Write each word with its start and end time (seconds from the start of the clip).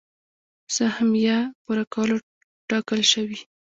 سهميه 0.75 1.37
پوره 1.63 1.83
کولو 1.93 2.15
ټاکل 2.69 3.01
شوي. 3.11 3.39